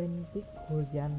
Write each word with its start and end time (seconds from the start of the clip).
rintik 0.00 0.48
hujan 0.72 1.12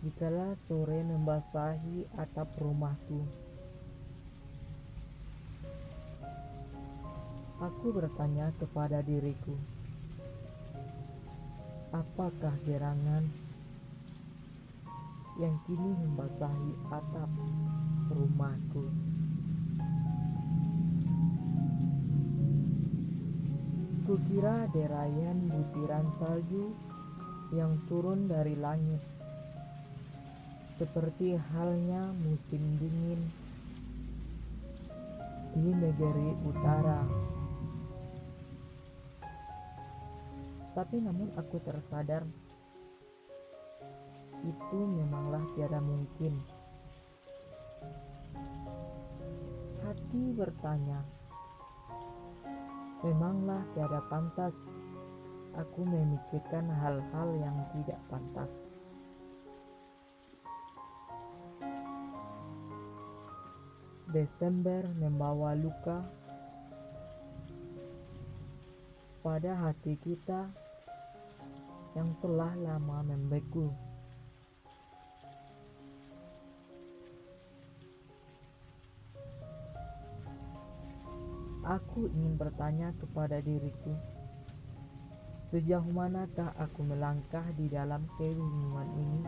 dikala 0.00 0.56
sore 0.56 1.04
membasahi 1.04 2.08
atap 2.16 2.48
rumahku. 2.56 3.28
Aku 7.60 7.92
bertanya 7.92 8.56
kepada 8.56 9.04
diriku, 9.04 9.52
apakah 11.92 12.56
gerangan 12.64 13.28
yang 15.36 15.60
kini 15.68 15.92
membasahi 16.08 16.72
atap 16.88 17.28
rumahku? 18.08 18.88
Kukira 24.04 24.68
derayan 24.68 25.48
butiran 25.48 26.04
salju 26.20 26.76
yang 27.56 27.72
turun 27.88 28.28
dari 28.28 28.52
langit, 28.52 29.00
seperti 30.76 31.40
halnya 31.40 32.12
musim 32.20 32.60
dingin 32.76 33.20
di 35.56 35.72
negeri 35.72 36.36
utara. 36.44 37.00
Tapi 40.76 41.00
namun 41.00 41.32
aku 41.40 41.64
tersadar 41.64 42.28
itu 44.44 44.78
memanglah 44.84 45.48
tiada 45.56 45.80
mungkin. 45.80 46.44
Hati 49.80 50.22
bertanya, 50.36 51.00
memanglah 53.04 53.60
tiada 53.76 54.00
pantas 54.08 54.72
aku 55.52 55.84
memikirkan 55.84 56.66
hal-hal 56.72 57.28
yang 57.36 57.56
tidak 57.76 58.00
pantas. 58.08 58.64
Desember 64.08 64.86
membawa 64.96 65.58
luka 65.58 66.06
pada 69.20 69.52
hati 69.58 69.98
kita 70.00 70.48
yang 71.98 72.14
telah 72.22 72.54
lama 72.56 73.02
membeku. 73.04 73.93
Aku 81.64 82.12
ingin 82.12 82.36
bertanya 82.36 82.92
kepada 83.00 83.40
diriku, 83.40 83.96
sejauh 85.48 85.88
manakah 85.88 86.52
aku 86.60 86.84
melangkah 86.84 87.44
di 87.56 87.72
dalam 87.72 88.04
kebingungan 88.20 88.88
ini? 89.00 89.22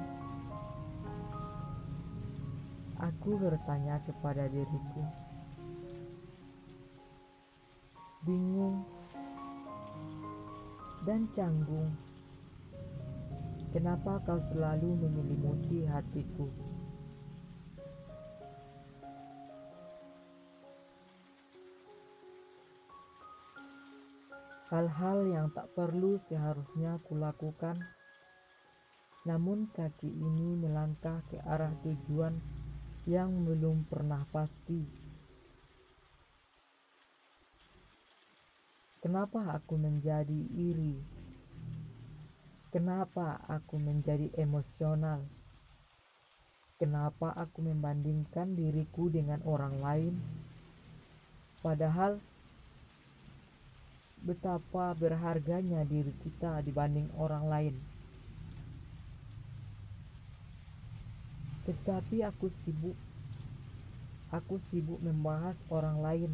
Aku 3.01 3.41
bertanya 3.41 4.05
kepada 4.05 4.53
diriku, 4.53 5.05
bingung 8.29 8.84
dan 11.09 11.25
canggung 11.33 11.97
Kenapa 13.77 14.17
kau 14.25 14.41
selalu 14.41 15.05
menyelimuti 15.05 15.84
hatiku? 15.84 16.48
Hal-hal 24.67 25.31
yang 25.31 25.55
tak 25.55 25.70
perlu 25.78 26.19
seharusnya 26.19 26.98
kulakukan, 27.06 27.78
namun 29.23 29.70
kaki 29.70 30.11
ini 30.11 30.58
melangkah 30.58 31.23
ke 31.31 31.39
arah 31.47 31.70
tujuan 31.86 32.34
yang 33.07 33.46
belum 33.46 33.86
pernah 33.86 34.27
pasti. 34.35 34.83
Kenapa 38.98 39.55
aku 39.55 39.79
menjadi 39.79 40.41
iri? 40.58 40.98
Kenapa 42.74 43.39
aku 43.46 43.79
menjadi 43.79 44.35
emosional? 44.35 45.23
Kenapa 46.74 47.30
aku 47.39 47.62
membandingkan 47.62 48.58
diriku 48.58 49.07
dengan 49.14 49.39
orang 49.46 49.79
lain? 49.79 50.14
Padahal 51.62 52.18
betapa 54.27 54.91
berharganya 54.98 55.87
diri 55.87 56.11
kita 56.27 56.59
dibanding 56.67 57.07
orang 57.14 57.47
lain. 57.47 57.75
Tetapi 61.70 62.27
aku 62.27 62.51
sibuk 62.51 62.98
aku 64.35 64.59
sibuk 64.59 64.98
membahas 64.98 65.63
orang 65.70 66.03
lain 66.03 66.33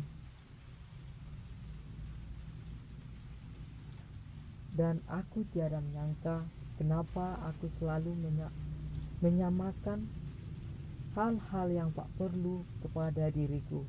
dan 4.73 5.05
aku 5.05 5.45
tiada 5.53 5.77
menyangka 5.85 6.49
kenapa 6.81 7.37
aku 7.45 7.69
selalu 7.77 8.17
menya 8.17 8.49
menyamakan 9.21 10.09
hal-hal 11.13 11.69
yang 11.69 11.91
tak 11.93 12.09
perlu 12.17 12.65
kepada 12.81 13.29
diriku. 13.29 13.85